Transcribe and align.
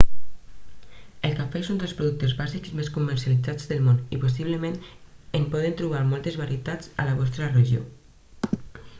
el 1.27 1.33
cafè 1.39 1.59
és 1.63 1.67
un 1.73 1.81
dels 1.81 1.91
productes 1.97 2.31
bàsics 2.37 2.71
més 2.79 2.87
comercialitzats 2.95 3.67
del 3.71 3.83
món 3.87 3.99
i 4.17 4.21
possiblement 4.23 4.73
en 5.41 5.45
podeu 5.53 5.75
trobar 5.83 6.01
moltes 6.13 6.39
varietats 6.41 6.89
a 7.03 7.05
la 7.11 7.15
vostra 7.21 7.51
regió 7.53 7.85